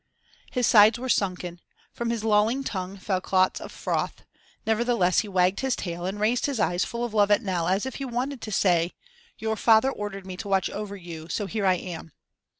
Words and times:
His 0.51 0.65
sides 0.65 0.97
were 0.97 1.09
sunken, 1.09 1.61
from 1.93 2.09
his 2.09 2.23
lolling 2.23 2.63
tongue 2.63 2.97
fell 2.97 3.21
clots 3.21 3.61
of 3.61 3.71
froth; 3.71 4.23
nevertheless 4.65 5.19
he 5.19 5.27
wagged 5.27 5.59
his 5.59 5.75
tail 5.75 6.07
and 6.07 6.19
raised 6.19 6.47
his 6.47 6.59
eyes 6.59 6.83
full 6.83 7.05
of 7.05 7.13
love 7.13 7.29
at 7.29 7.43
Nell 7.43 7.67
as 7.67 7.85
if 7.85 7.97
he 7.97 8.05
wanted 8.05 8.41
to 8.41 8.51
say: 8.51 8.93
"Your 9.37 9.55
father 9.55 9.91
ordered 9.91 10.25
me 10.25 10.37
to 10.37 10.47
watch 10.47 10.71
over 10.71 10.95
you, 10.95 11.29
so 11.29 11.45
here 11.45 11.67
I 11.67 11.75
am." 11.75 12.13